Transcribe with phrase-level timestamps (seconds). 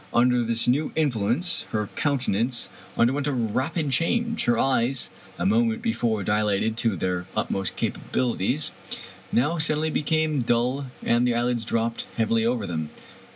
[0.15, 4.45] Under this new influence her countenance under went a rapid change.
[4.45, 8.71] Her eyes, a moment before dilated to their utmost capabiHties,
[9.31, 12.89] now suddenly became dull, and the eyelids dropped heavily over them.